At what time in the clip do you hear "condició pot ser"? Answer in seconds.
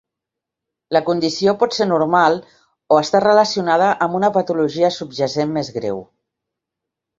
1.09-1.87